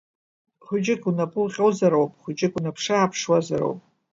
[0.65, 3.79] Хәыҷык унапы уҟьозар ауп, хәыҷык унаԥш-ааԥшуазар ауп.